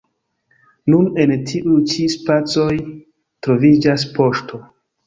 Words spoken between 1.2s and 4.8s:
en tiuj ĉi spacoj troviĝas poŝto.